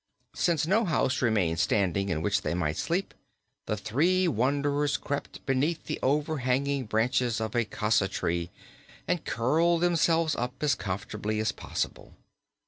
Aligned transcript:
Since 0.33 0.65
no 0.65 0.83
house 0.83 1.21
remained 1.21 1.59
standing, 1.59 2.09
in 2.09 2.23
which 2.23 2.41
they 2.41 2.55
might 2.55 2.77
sleep, 2.77 3.13
the 3.67 3.77
three 3.77 4.27
wanderers 4.27 4.97
crept 4.97 5.45
beneath 5.45 5.83
the 5.85 5.99
overhanging 6.01 6.87
branches 6.87 7.39
of 7.39 7.55
a 7.55 7.65
cassa 7.65 8.07
tree 8.09 8.49
and 9.07 9.23
curled 9.25 9.81
themselves 9.81 10.35
up 10.35 10.55
as 10.63 10.73
comfortably 10.73 11.37
as 11.39 11.51
possible. 11.51 12.15